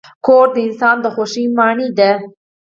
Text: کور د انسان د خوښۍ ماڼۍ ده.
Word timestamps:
کور 0.25 0.47
د 0.55 0.57
انسان 0.67 0.95
د 1.01 1.05
خوښۍ 1.15 1.45
ماڼۍ 1.57 1.89
ده. 1.99 2.11